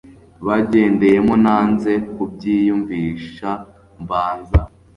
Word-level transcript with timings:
bagendeyemo 0.45 1.33
nanze 1.43 1.91
kubyiyumvisha 2.13 3.49
mbanza 4.01 4.59